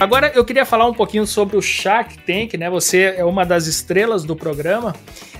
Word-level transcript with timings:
Agora 0.00 0.30
eu 0.32 0.44
queria 0.44 0.64
falar 0.64 0.86
um 0.86 0.94
pouquinho 0.94 1.26
sobre 1.26 1.56
o 1.56 1.62
Shark 1.62 2.18
Tank, 2.18 2.54
né? 2.56 2.70
Você 2.70 3.14
é 3.16 3.24
uma 3.24 3.44
das 3.44 3.66
estrelas 3.66 4.24
do 4.24 4.36
programa 4.36 4.94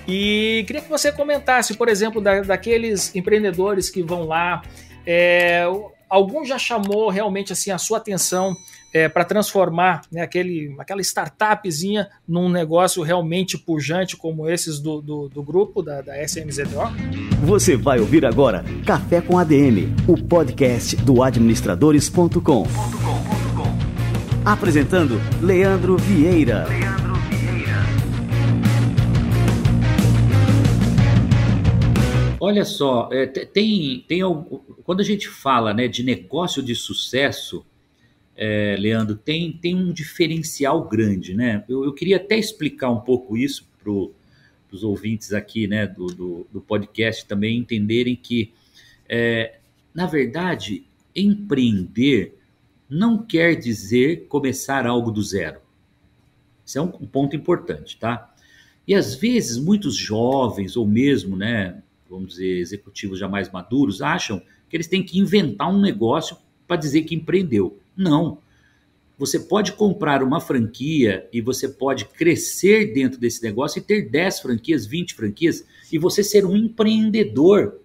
e 0.06 0.64
queria 0.66 0.82
que 0.82 0.88
você 0.88 1.12
comentasse, 1.12 1.74
por 1.74 1.88
exemplo, 1.88 2.20
da, 2.20 2.40
daqueles 2.40 3.14
empreendedores 3.14 3.88
que 3.88 4.02
vão 4.02 4.24
lá. 4.24 4.62
É, 5.06 5.64
algum 6.10 6.44
já 6.44 6.58
chamou 6.58 7.08
realmente 7.08 7.52
assim 7.52 7.70
a 7.70 7.78
sua 7.78 7.98
atenção 7.98 8.56
é, 8.92 9.08
para 9.08 9.24
transformar 9.24 10.00
né, 10.10 10.22
aquele, 10.22 10.74
aquela 10.76 11.00
startupzinha 11.02 12.08
num 12.26 12.48
negócio 12.48 13.00
realmente 13.04 13.56
pujante 13.56 14.16
como 14.16 14.48
esses 14.48 14.80
do, 14.80 15.00
do, 15.00 15.28
do 15.28 15.42
grupo 15.42 15.82
da, 15.82 16.00
da 16.00 16.20
SMZO? 16.24 16.64
Você 17.44 17.76
vai 17.76 18.00
ouvir 18.00 18.26
agora 18.26 18.64
Café 18.84 19.20
com 19.20 19.38
ADM, 19.38 19.94
o 20.08 20.20
podcast 20.20 20.96
do 20.96 21.22
administradores.com. 21.22 23.07
Apresentando 24.48 25.20
Leandro 25.42 25.98
Vieira. 25.98 26.66
Leandro 26.66 27.14
Vieira. 27.28 27.76
Olha 32.40 32.64
só, 32.64 33.10
é, 33.12 33.26
tem, 33.26 34.02
tem 34.08 34.22
quando 34.84 35.00
a 35.00 35.04
gente 35.04 35.28
fala 35.28 35.74
né, 35.74 35.86
de 35.86 36.02
negócio 36.02 36.62
de 36.62 36.74
sucesso, 36.74 37.62
é, 38.34 38.74
Leandro, 38.78 39.16
tem, 39.16 39.52
tem 39.52 39.74
um 39.74 39.92
diferencial 39.92 40.82
grande, 40.88 41.34
né? 41.34 41.62
Eu, 41.68 41.84
eu 41.84 41.92
queria 41.92 42.16
até 42.16 42.38
explicar 42.38 42.88
um 42.88 43.00
pouco 43.00 43.36
isso 43.36 43.68
para 43.84 43.92
os 43.92 44.82
ouvintes 44.82 45.34
aqui 45.34 45.66
né, 45.66 45.86
do, 45.86 46.06
do, 46.06 46.46
do, 46.50 46.60
podcast 46.62 47.26
também 47.26 47.58
entenderem 47.58 48.16
que, 48.16 48.50
é, 49.06 49.56
na 49.94 50.06
verdade, 50.06 50.86
empreender 51.14 52.37
não 52.88 53.22
quer 53.22 53.54
dizer 53.54 54.26
começar 54.28 54.86
algo 54.86 55.10
do 55.10 55.22
zero. 55.22 55.60
Isso 56.64 56.78
é 56.78 56.82
um, 56.82 56.88
ponto 56.88 57.34
importante, 57.34 57.98
tá? 57.98 58.34
E 58.86 58.94
às 58.94 59.14
vezes 59.14 59.58
muitos 59.58 59.94
jovens 59.96 60.76
ou 60.76 60.86
mesmo, 60.86 61.36
né, 61.36 61.82
vamos 62.08 62.30
dizer, 62.30 62.58
executivos 62.58 63.18
já 63.18 63.28
mais 63.28 63.50
maduros 63.50 64.00
acham 64.00 64.42
que 64.68 64.76
eles 64.76 64.86
têm 64.86 65.02
que 65.02 65.18
inventar 65.18 65.68
um 65.68 65.80
negócio 65.80 66.36
para 66.66 66.76
dizer 66.76 67.02
que 67.02 67.14
empreendeu. 67.14 67.78
Não. 67.96 68.38
Você 69.18 69.40
pode 69.40 69.72
comprar 69.72 70.22
uma 70.22 70.40
franquia 70.40 71.28
e 71.32 71.40
você 71.40 71.68
pode 71.68 72.04
crescer 72.04 72.92
dentro 72.92 73.18
desse 73.18 73.42
negócio 73.42 73.78
e 73.78 73.82
ter 73.82 74.08
10 74.08 74.40
franquias, 74.40 74.86
20 74.86 75.14
franquias 75.14 75.66
e 75.90 75.98
você 75.98 76.22
ser 76.22 76.46
um 76.46 76.56
empreendedor 76.56 77.80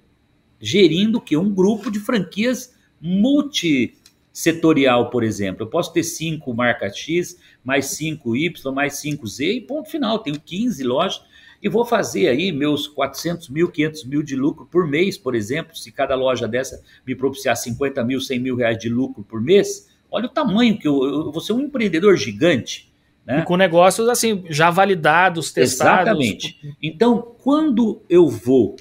gerindo 0.59 1.19
que 1.19 1.35
um 1.35 1.53
grupo 1.53 1.89
de 1.89 1.99
franquias 1.99 2.73
multi 3.01 3.95
setorial, 4.33 5.11
por 5.11 5.23
exemplo. 5.23 5.63
Eu 5.63 5.69
posso 5.69 5.93
ter 5.93 6.03
cinco 6.03 6.53
marca 6.55 6.91
X, 6.91 7.37
mais 7.63 7.85
cinco 7.85 8.35
Y, 8.35 8.73
mais 8.73 8.95
cinco 8.95 9.27
Z 9.27 9.45
e 9.45 9.61
ponto 9.61 9.87
final. 9.87 10.17
Tenho 10.19 10.39
15 10.39 10.83
lojas 10.83 11.21
e 11.61 11.69
vou 11.69 11.85
fazer 11.85 12.27
aí 12.27 12.51
meus 12.51 12.87
400 12.87 13.47
mil, 13.49 13.69
500 13.69 14.05
mil 14.05 14.23
de 14.23 14.35
lucro 14.35 14.65
por 14.65 14.87
mês, 14.87 15.17
por 15.19 15.35
exemplo. 15.35 15.75
Se 15.77 15.91
cada 15.91 16.15
loja 16.15 16.47
dessa 16.47 16.81
me 17.05 17.15
propiciar 17.15 17.55
50 17.55 18.03
mil, 18.03 18.19
100 18.19 18.39
mil 18.39 18.55
reais 18.55 18.77
de 18.79 18.89
lucro 18.89 19.23
por 19.23 19.39
mês, 19.39 19.87
olha 20.09 20.25
o 20.25 20.29
tamanho 20.29 20.77
que 20.79 20.87
eu, 20.87 21.03
eu 21.03 21.31
vou 21.31 21.39
ser 21.39 21.53
um 21.53 21.61
empreendedor 21.61 22.17
gigante. 22.17 22.91
Né? 23.25 23.39
E 23.39 23.43
com 23.43 23.55
negócios 23.55 24.09
assim, 24.09 24.43
já 24.49 24.71
validados, 24.71 25.53
testados. 25.53 26.11
Exatamente. 26.11 26.75
Então, 26.81 27.35
quando 27.41 28.01
eu 28.09 28.27
vou 28.27 28.75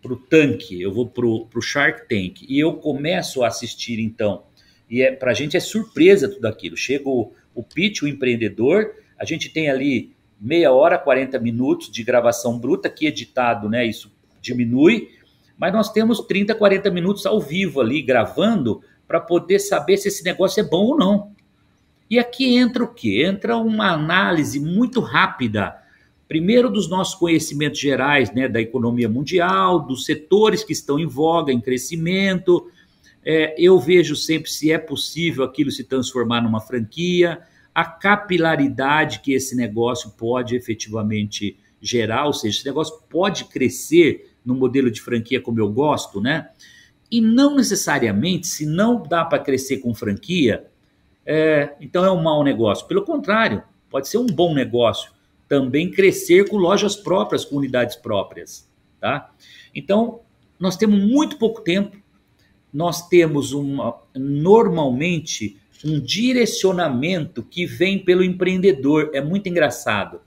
para 0.00 0.12
o 0.12 0.16
tanque, 0.16 0.80
eu 0.80 0.92
vou 0.92 1.06
para 1.06 1.26
o 1.26 1.60
Shark 1.60 2.08
Tank 2.08 2.44
e 2.48 2.58
eu 2.58 2.74
começo 2.74 3.44
a 3.44 3.48
assistir, 3.48 4.00
então, 4.00 4.44
e 4.92 5.00
é, 5.00 5.10
para 5.10 5.30
a 5.30 5.34
gente 5.34 5.56
é 5.56 5.60
surpresa 5.60 6.28
tudo 6.28 6.44
aquilo. 6.44 6.76
Chega 6.76 7.08
o, 7.08 7.32
o 7.54 7.62
pitch, 7.62 8.02
o 8.02 8.06
empreendedor, 8.06 8.92
a 9.18 9.24
gente 9.24 9.48
tem 9.48 9.70
ali 9.70 10.14
meia 10.38 10.70
hora, 10.70 10.98
40 10.98 11.38
minutos 11.38 11.90
de 11.90 12.04
gravação 12.04 12.58
bruta, 12.58 12.90
que 12.90 13.06
editado, 13.06 13.70
né? 13.70 13.86
Isso 13.86 14.12
diminui, 14.42 15.08
mas 15.56 15.72
nós 15.72 15.90
temos 15.90 16.20
30, 16.20 16.54
40 16.54 16.90
minutos 16.90 17.24
ao 17.24 17.40
vivo 17.40 17.80
ali 17.80 18.02
gravando 18.02 18.82
para 19.08 19.18
poder 19.18 19.60
saber 19.60 19.96
se 19.96 20.08
esse 20.08 20.22
negócio 20.22 20.60
é 20.60 20.64
bom 20.64 20.88
ou 20.88 20.98
não. 20.98 21.32
E 22.10 22.18
aqui 22.18 22.54
entra 22.54 22.84
o 22.84 22.92
quê? 22.92 23.24
Entra 23.26 23.56
uma 23.56 23.92
análise 23.92 24.60
muito 24.60 25.00
rápida, 25.00 25.74
primeiro 26.28 26.68
dos 26.68 26.86
nossos 26.86 27.14
conhecimentos 27.14 27.80
gerais, 27.80 28.30
né, 28.34 28.46
da 28.46 28.60
economia 28.60 29.08
mundial, 29.08 29.80
dos 29.80 30.04
setores 30.04 30.62
que 30.62 30.74
estão 30.74 30.98
em 30.98 31.06
voga, 31.06 31.50
em 31.50 31.62
crescimento, 31.62 32.70
é, 33.24 33.54
eu 33.58 33.78
vejo 33.78 34.16
sempre 34.16 34.50
se 34.50 34.72
é 34.72 34.78
possível 34.78 35.44
aquilo 35.44 35.70
se 35.70 35.84
transformar 35.84 36.40
numa 36.40 36.60
franquia, 36.60 37.40
a 37.74 37.84
capilaridade 37.84 39.20
que 39.20 39.32
esse 39.32 39.56
negócio 39.56 40.10
pode 40.10 40.56
efetivamente 40.56 41.56
gerar, 41.80 42.26
ou 42.26 42.32
seja, 42.32 42.58
esse 42.58 42.66
negócio 42.66 43.00
pode 43.08 43.44
crescer 43.46 44.34
no 44.44 44.54
modelo 44.54 44.90
de 44.90 45.00
franquia 45.00 45.40
como 45.40 45.58
eu 45.58 45.70
gosto, 45.70 46.20
né? 46.20 46.50
E 47.10 47.20
não 47.20 47.56
necessariamente, 47.56 48.46
se 48.46 48.66
não 48.66 49.02
dá 49.02 49.24
para 49.24 49.38
crescer 49.38 49.78
com 49.78 49.94
franquia, 49.94 50.66
é, 51.24 51.74
então 51.80 52.04
é 52.04 52.10
um 52.10 52.22
mau 52.22 52.42
negócio. 52.42 52.86
Pelo 52.86 53.04
contrário, 53.04 53.62
pode 53.88 54.08
ser 54.08 54.18
um 54.18 54.26
bom 54.26 54.54
negócio 54.54 55.12
também 55.48 55.90
crescer 55.90 56.48
com 56.48 56.56
lojas 56.56 56.96
próprias, 56.96 57.44
com 57.44 57.56
unidades 57.56 57.96
próprias, 57.96 58.68
tá? 58.98 59.30
Então, 59.74 60.20
nós 60.58 60.76
temos 60.76 60.98
muito 60.98 61.36
pouco 61.36 61.60
tempo 61.60 62.01
nós 62.72 63.08
temos 63.08 63.52
uma, 63.52 63.96
normalmente 64.14 65.56
um 65.84 66.00
direcionamento 66.00 67.42
que 67.42 67.66
vem 67.66 67.98
pelo 67.98 68.22
empreendedor. 68.24 69.10
É 69.12 69.20
muito 69.20 69.48
engraçado, 69.48 70.20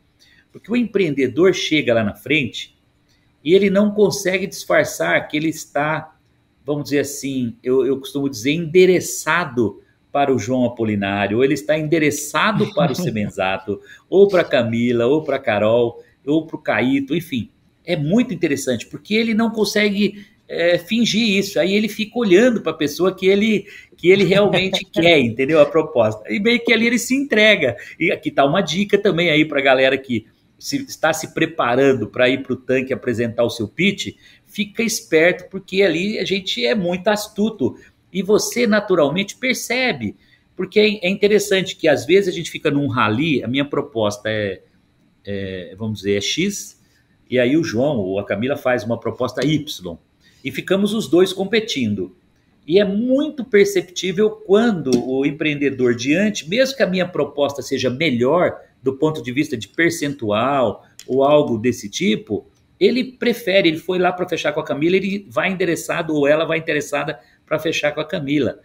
porque 0.52 0.72
o 0.72 0.76
empreendedor 0.76 1.54
chega 1.54 1.94
lá 1.94 2.04
na 2.04 2.14
frente 2.14 2.76
e 3.44 3.54
ele 3.54 3.70
não 3.70 3.92
consegue 3.92 4.48
disfarçar 4.48 5.28
que 5.28 5.38
ele 5.38 5.50
está, 5.50 6.18
vamos 6.66 6.86
dizer 6.86 7.00
assim, 7.00 7.56
eu, 7.64 7.86
eu 7.86 8.00
costumo 8.00 8.30
dizer, 8.30 8.52
endereçado 8.52 9.82
para 10.12 10.34
o 10.34 10.40
João 10.40 10.66
Apolinário, 10.66 11.38
ou 11.38 11.44
ele 11.44 11.54
está 11.54 11.78
endereçado 11.78 12.74
para 12.74 12.92
o 12.92 12.96
Semenzato, 12.96 13.82
ou 14.10 14.28
para 14.28 14.42
a 14.42 14.46
Camila, 14.46 15.06
ou 15.06 15.24
para 15.24 15.36
a 15.36 15.40
Carol, 15.40 16.02
ou 16.26 16.48
para 16.48 16.56
o 16.56 16.62
Caíto, 16.62 17.16
enfim. 17.16 17.50
É 17.84 17.96
muito 17.96 18.34
interessante, 18.34 18.88
porque 18.88 19.14
ele 19.14 19.34
não 19.34 19.52
consegue 19.52 20.26
é, 20.48 20.78
fingir 20.78 21.38
isso. 21.38 21.60
Aí 21.60 21.74
ele 21.74 21.90
fica 21.90 22.18
olhando 22.18 22.62
para 22.62 22.72
a 22.72 22.76
pessoa 22.76 23.16
que 23.16 23.28
ele, 23.28 23.66
que 23.98 24.10
ele 24.10 24.24
realmente 24.24 24.86
quer, 24.92 25.20
entendeu? 25.20 25.60
A 25.60 25.66
proposta. 25.66 26.24
E 26.32 26.40
meio 26.40 26.64
que 26.64 26.74
ali 26.74 26.88
ele 26.88 27.00
se 27.00 27.16
entrega. 27.16 27.76
E 28.00 28.12
aqui 28.12 28.30
está 28.30 28.46
uma 28.46 28.62
dica 28.62 28.98
também 28.98 29.30
aí 29.30 29.46
para 29.46 29.60
a 29.60 29.64
galera 29.64 29.98
que 29.98 30.26
se, 30.58 30.78
está 30.78 31.12
se 31.12 31.34
preparando 31.34 32.08
para 32.08 32.30
ir 32.30 32.44
para 32.44 32.54
o 32.54 32.58
tanque 32.58 32.94
apresentar 32.94 33.44
o 33.44 33.50
seu 33.50 33.68
pitch, 33.68 34.16
fica 34.46 34.82
esperto, 34.82 35.50
porque 35.50 35.82
ali 35.82 36.18
a 36.20 36.26
gente 36.26 36.66
é 36.66 36.74
muito 36.74 37.08
astuto. 37.08 37.76
E 38.12 38.24
você 38.24 38.66
naturalmente 38.66 39.36
percebe. 39.36 40.16
Porque 40.56 40.80
é, 40.80 41.08
é 41.08 41.10
interessante 41.10 41.76
que 41.76 41.88
às 41.88 42.06
vezes 42.06 42.30
a 42.30 42.32
gente 42.32 42.50
fica 42.50 42.72
num 42.72 42.88
rally, 42.88 43.44
a 43.44 43.48
minha 43.48 43.66
proposta 43.66 44.30
é, 44.30 44.62
é 45.26 45.76
vamos 45.78 46.00
dizer, 46.00 46.18
é 46.18 46.22
X, 46.22 46.82
e 47.30 47.38
aí 47.38 47.58
o 47.58 47.64
João 47.64 47.98
ou 47.98 48.20
a 48.20 48.26
Camila 48.26 48.56
faz 48.56 48.84
uma 48.86 48.98
proposta 48.98 49.44
Y 49.44 49.98
e 50.46 50.52
ficamos 50.52 50.94
os 50.94 51.08
dois 51.08 51.34
competindo. 51.34 52.16
E 52.68 52.80
é 52.80 52.86
muito 52.86 53.44
perceptível 53.44 54.30
quando 54.30 54.92
o 55.08 55.26
empreendedor 55.26 55.96
diante, 55.96 56.48
mesmo 56.48 56.78
que 56.78 56.84
a 56.84 56.88
minha 56.88 57.08
proposta 57.08 57.64
seja 57.64 57.90
melhor 57.90 58.56
do 58.82 58.94
ponto 58.94 59.24
de 59.24 59.32
vista 59.32 59.58
de 59.58 59.68
percentual 59.68 60.86
ou 61.08 61.24
algo 61.24 61.58
desse 61.58 61.90
tipo, 61.90 62.46
ele 62.80 63.04
prefere, 63.04 63.70
ele 63.70 63.78
foi 63.78 63.98
lá 63.98 64.12
para 64.12 64.30
fechar 64.30 64.54
com 64.54 64.60
a 64.60 64.64
Camila, 64.66 64.96
ele 64.96 65.26
vai 65.30 65.52
endereçado 65.52 66.14
ou 66.14 66.28
ela 66.28 66.46
vai 66.46 66.60
interessada 66.60 67.20
para 67.46 67.58
fechar 67.58 67.92
com 67.94 68.02
a 68.02 68.06
Camila. 68.08 68.60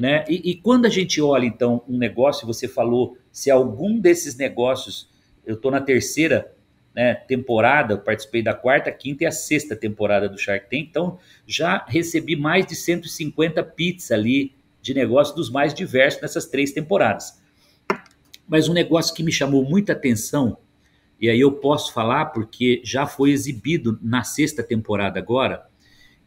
Né? 0.00 0.24
E, 0.28 0.50
e, 0.50 0.54
quando 0.54 0.86
a 0.86 0.90
gente 0.90 1.20
olha, 1.20 1.44
então, 1.44 1.82
um 1.88 1.98
negócio, 1.98 2.46
você 2.46 2.68
falou 2.68 3.18
se 3.32 3.50
algum 3.50 3.98
desses 3.98 4.36
negócios, 4.36 5.10
eu 5.44 5.56
estou 5.56 5.70
na 5.70 5.80
terceira 5.80 6.54
né, 6.98 7.14
temporada, 7.14 7.96
participei 7.96 8.42
da 8.42 8.52
quarta, 8.52 8.90
quinta 8.90 9.22
e 9.22 9.26
a 9.28 9.30
sexta 9.30 9.76
temporada 9.76 10.28
do 10.28 10.36
Shark 10.36 10.68
Tank, 10.68 10.88
então 10.90 11.16
já 11.46 11.84
recebi 11.86 12.34
mais 12.34 12.66
de 12.66 12.74
150 12.74 13.62
pits 13.62 14.10
ali 14.10 14.52
de 14.82 14.92
negócio 14.94 15.32
dos 15.36 15.48
mais 15.48 15.72
diversos 15.72 16.20
nessas 16.20 16.46
três 16.46 16.72
temporadas. 16.72 17.40
Mas 18.48 18.68
um 18.68 18.72
negócio 18.72 19.14
que 19.14 19.22
me 19.22 19.30
chamou 19.30 19.62
muita 19.62 19.92
atenção, 19.92 20.58
e 21.20 21.30
aí 21.30 21.38
eu 21.38 21.52
posso 21.52 21.92
falar 21.92 22.26
porque 22.26 22.80
já 22.82 23.06
foi 23.06 23.30
exibido 23.30 23.96
na 24.02 24.24
sexta 24.24 24.64
temporada 24.64 25.20
agora, 25.20 25.68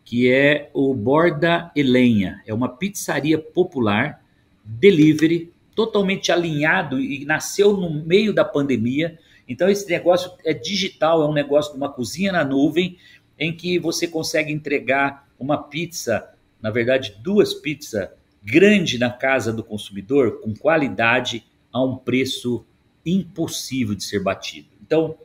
que 0.06 0.31
é 0.31 0.69
o 0.74 0.94
Borda 0.94 1.69
Elenha. 1.75 2.41
É 2.47 2.53
uma 2.53 2.69
pizzaria 2.69 3.38
popular, 3.38 4.24
delivery, 4.63 5.51
totalmente 5.75 6.31
alinhado 6.31 6.97
e 6.97 7.25
nasceu 7.25 7.75
no 7.75 7.89
meio 8.06 8.33
da 8.33 8.45
pandemia 8.45 9.19
então, 9.51 9.69
esse 9.69 9.89
negócio 9.89 10.31
é 10.45 10.53
digital, 10.53 11.21
é 11.24 11.27
um 11.27 11.33
negócio 11.33 11.71
de 11.71 11.77
uma 11.77 11.92
cozinha 11.92 12.31
na 12.31 12.44
nuvem, 12.44 12.98
em 13.38 13.51
que 13.53 13.77
você 13.80 14.07
consegue 14.07 14.51
entregar 14.51 15.27
uma 15.39 15.57
pizza, 15.57 16.30
na 16.62 16.69
verdade, 16.69 17.18
duas 17.21 17.53
pizzas 17.53 18.09
grande 18.44 18.98
na 18.98 19.09
casa 19.09 19.51
do 19.51 19.63
consumidor, 19.63 20.39
com 20.42 20.53
qualidade, 20.53 21.45
a 21.71 21.83
um 21.83 21.95
preço 21.95 22.65
impossível 23.06 23.94
de 23.95 24.03
ser 24.03 24.24
batido. 24.24 24.68
Então, 24.81 25.18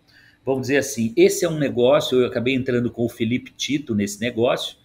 vamos 0.45 0.63
dizer 0.63 0.79
assim, 0.79 1.13
esse 1.17 1.45
é 1.45 1.49
um 1.49 1.59
negócio, 1.59 2.21
eu 2.21 2.27
acabei 2.27 2.55
entrando 2.55 2.91
com 2.91 3.05
o 3.05 3.09
Felipe 3.09 3.53
Tito 3.57 3.95
nesse 3.95 4.21
negócio, 4.21 4.77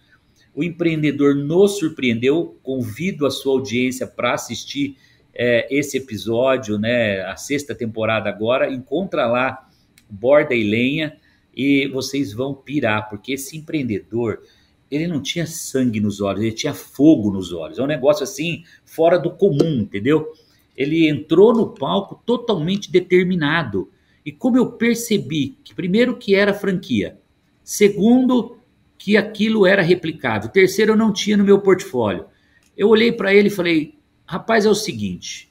o 0.54 0.62
empreendedor 0.62 1.34
nos 1.34 1.78
surpreendeu, 1.78 2.58
convido 2.62 3.26
a 3.26 3.30
sua 3.30 3.54
audiência 3.54 4.06
para 4.06 4.34
assistir 4.34 4.96
é, 5.34 5.66
esse 5.70 5.96
episódio, 5.96 6.78
né, 6.78 7.22
a 7.22 7.36
sexta 7.36 7.74
temporada 7.74 8.28
agora, 8.28 8.70
encontra 8.70 9.26
lá 9.26 9.68
Borda 10.08 10.54
e 10.54 10.62
Lenha 10.62 11.16
e 11.54 11.88
vocês 11.88 12.32
vão 12.32 12.54
pirar, 12.54 13.08
porque 13.08 13.32
esse 13.32 13.56
empreendedor, 13.56 14.42
ele 14.90 15.06
não 15.06 15.22
tinha 15.22 15.46
sangue 15.46 16.00
nos 16.00 16.20
olhos, 16.20 16.42
ele 16.42 16.52
tinha 16.52 16.74
fogo 16.74 17.30
nos 17.30 17.52
olhos. 17.52 17.78
É 17.78 17.82
um 17.82 17.86
negócio 17.86 18.24
assim, 18.24 18.64
fora 18.84 19.18
do 19.18 19.30
comum, 19.30 19.80
entendeu? 19.80 20.32
Ele 20.76 21.08
entrou 21.08 21.54
no 21.54 21.70
palco 21.70 22.22
totalmente 22.26 22.90
determinado. 22.90 23.90
E 24.24 24.30
como 24.30 24.56
eu 24.56 24.72
percebi 24.72 25.56
que, 25.64 25.74
primeiro, 25.74 26.16
que 26.16 26.34
era 26.34 26.54
franquia, 26.54 27.18
segundo, 27.64 28.58
que 28.96 29.16
aquilo 29.16 29.66
era 29.66 29.82
replicável, 29.82 30.48
terceiro, 30.50 30.92
eu 30.92 30.96
não 30.96 31.12
tinha 31.12 31.36
no 31.36 31.44
meu 31.44 31.60
portfólio. 31.60 32.26
Eu 32.76 32.88
olhei 32.88 33.12
para 33.12 33.34
ele 33.34 33.48
e 33.48 33.50
falei: 33.50 33.94
rapaz, 34.32 34.64
é 34.64 34.70
o 34.70 34.74
seguinte, 34.74 35.50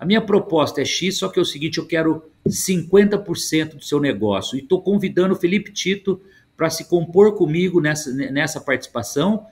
a 0.00 0.04
minha 0.04 0.20
proposta 0.20 0.82
é 0.82 0.84
X, 0.84 1.18
só 1.18 1.28
que 1.28 1.38
é 1.38 1.42
o 1.42 1.44
seguinte, 1.44 1.78
eu 1.78 1.86
quero 1.86 2.24
50% 2.44 3.76
do 3.76 3.84
seu 3.84 4.00
negócio. 4.00 4.56
E 4.56 4.62
estou 4.62 4.82
convidando 4.82 5.32
o 5.32 5.36
Felipe 5.36 5.72
Tito 5.72 6.20
para 6.56 6.68
se 6.68 6.86
compor 6.86 7.36
comigo 7.36 7.80
nessa, 7.80 8.12
nessa 8.12 8.60
participação. 8.60 9.46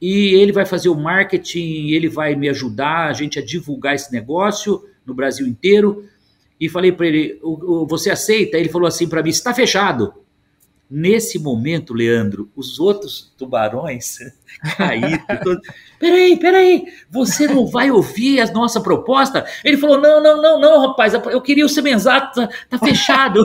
E 0.00 0.28
ele 0.34 0.52
vai 0.52 0.64
fazer 0.64 0.88
o 0.88 0.94
marketing, 0.94 1.88
ele 1.88 2.08
vai 2.08 2.36
me 2.36 2.48
ajudar 2.48 3.08
a 3.08 3.12
gente 3.12 3.36
a 3.36 3.44
divulgar 3.44 3.96
esse 3.96 4.12
negócio 4.12 4.84
no 5.04 5.12
Brasil 5.12 5.44
inteiro. 5.44 6.04
E 6.60 6.68
falei 6.68 6.92
para 6.92 7.08
ele: 7.08 7.36
você 7.88 8.10
aceita? 8.10 8.56
Ele 8.56 8.68
falou 8.68 8.86
assim 8.86 9.08
para 9.08 9.24
mim: 9.24 9.30
está 9.30 9.52
fechado. 9.52 10.14
Nesse 10.90 11.38
momento, 11.38 11.94
Leandro, 11.94 12.50
os 12.56 12.80
outros 12.80 13.32
tubarões 13.38 14.18
caíram. 14.76 15.24
Todos, 15.40 15.62
peraí, 16.00 16.36
peraí, 16.36 16.84
você 17.08 17.46
não 17.46 17.64
vai 17.64 17.92
ouvir 17.92 18.40
a 18.40 18.50
nossa 18.50 18.80
proposta? 18.80 19.46
Ele 19.64 19.76
falou: 19.76 20.00
não, 20.00 20.20
não, 20.20 20.42
não, 20.42 20.60
não, 20.60 20.88
rapaz, 20.88 21.14
eu 21.14 21.40
queria 21.40 21.64
o 21.64 21.68
Semenzato, 21.68 22.40
tá, 22.40 22.48
tá 22.68 22.78
fechado. 22.80 23.40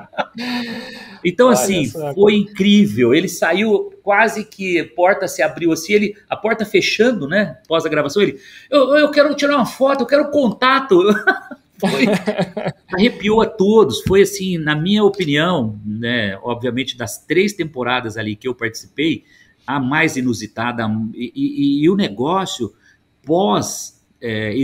então, 1.22 1.48
Olha 1.48 1.54
assim, 1.54 1.84
só. 1.84 2.14
foi 2.14 2.36
incrível. 2.36 3.12
Ele 3.12 3.28
saiu 3.28 3.92
quase 4.02 4.42
que 4.42 4.80
a 4.80 4.88
porta 4.88 5.28
se 5.28 5.42
abriu 5.42 5.72
assim, 5.72 5.92
ele, 5.92 6.16
a 6.26 6.36
porta 6.38 6.64
fechando, 6.64 7.28
né? 7.28 7.58
Pós 7.68 7.84
a 7.84 7.90
gravação, 7.90 8.22
ele, 8.22 8.40
eu, 8.70 8.96
eu 8.96 9.10
quero 9.10 9.34
tirar 9.34 9.56
uma 9.56 9.66
foto, 9.66 10.04
eu 10.04 10.06
quero 10.06 10.30
contato. 10.30 10.98
Foi, 11.80 12.06
arrepiou 12.92 13.40
a 13.40 13.46
todos. 13.46 14.02
Foi 14.02 14.22
assim, 14.22 14.58
na 14.58 14.76
minha 14.76 15.02
opinião, 15.02 15.80
né, 15.84 16.38
obviamente 16.42 16.96
das 16.96 17.24
três 17.24 17.54
temporadas 17.54 18.16
ali 18.16 18.36
que 18.36 18.46
eu 18.46 18.54
participei, 18.54 19.24
a 19.66 19.80
mais 19.80 20.16
inusitada 20.16 20.84
e, 21.14 21.32
e, 21.34 21.84
e 21.84 21.90
o 21.90 21.96
negócio 21.96 22.72
pós 23.24 24.04
é, 24.20 24.54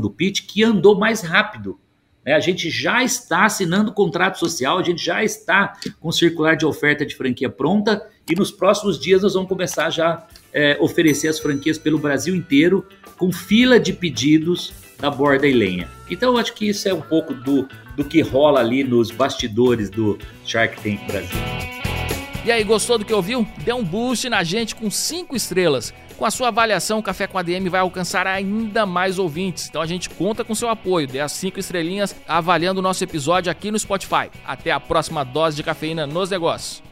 do 0.00 0.10
pitch 0.10 0.46
que 0.46 0.62
andou 0.62 0.98
mais 0.98 1.22
rápido. 1.22 1.78
Né? 2.24 2.32
A 2.34 2.40
gente 2.40 2.70
já 2.70 3.02
está 3.02 3.44
assinando 3.44 3.92
contrato 3.92 4.38
social, 4.38 4.78
a 4.78 4.82
gente 4.82 5.04
já 5.04 5.22
está 5.24 5.74
com 6.00 6.10
circular 6.12 6.56
de 6.56 6.64
oferta 6.64 7.04
de 7.04 7.14
franquia 7.14 7.50
pronta 7.50 8.06
e 8.30 8.34
nos 8.34 8.50
próximos 8.50 8.98
dias 8.98 9.22
nós 9.22 9.34
vamos 9.34 9.48
começar 9.48 9.90
já 9.90 10.26
é, 10.52 10.76
oferecer 10.80 11.28
as 11.28 11.38
franquias 11.38 11.78
pelo 11.78 11.98
Brasil 11.98 12.34
inteiro 12.34 12.86
com 13.16 13.32
fila 13.32 13.78
de 13.78 13.92
pedidos 13.92 14.72
da 14.98 15.10
borda 15.10 15.46
e 15.46 15.52
lenha. 15.52 15.88
Então 16.10 16.36
acho 16.36 16.54
que 16.54 16.68
isso 16.68 16.88
é 16.88 16.94
um 16.94 17.00
pouco 17.00 17.34
do, 17.34 17.68
do 17.96 18.04
que 18.04 18.20
rola 18.20 18.60
ali 18.60 18.84
nos 18.84 19.10
bastidores 19.10 19.90
do 19.90 20.18
Shark 20.44 20.80
Tank 20.82 21.06
Brasil. 21.06 21.38
E 22.44 22.52
aí, 22.52 22.62
gostou 22.62 22.98
do 22.98 23.06
que 23.06 23.14
ouviu? 23.14 23.48
Dê 23.64 23.72
um 23.72 23.82
boost 23.82 24.28
na 24.28 24.44
gente 24.44 24.74
com 24.74 24.90
5 24.90 25.34
estrelas. 25.34 25.94
Com 26.18 26.26
a 26.26 26.30
sua 26.30 26.48
avaliação, 26.48 26.98
o 26.98 27.02
Café 27.02 27.26
com 27.26 27.38
ADM 27.38 27.70
vai 27.70 27.80
alcançar 27.80 28.26
ainda 28.26 28.84
mais 28.84 29.18
ouvintes. 29.18 29.66
Então 29.66 29.80
a 29.80 29.86
gente 29.86 30.10
conta 30.10 30.44
com 30.44 30.54
seu 30.54 30.68
apoio. 30.68 31.08
Dê 31.08 31.20
as 31.20 31.32
5 31.32 31.58
estrelinhas 31.58 32.14
avaliando 32.28 32.80
o 32.80 32.82
nosso 32.82 33.02
episódio 33.02 33.50
aqui 33.50 33.70
no 33.70 33.78
Spotify. 33.78 34.30
Até 34.46 34.70
a 34.70 34.78
próxima 34.78 35.24
dose 35.24 35.56
de 35.56 35.62
cafeína 35.62 36.06
nos 36.06 36.28
negócios. 36.28 36.83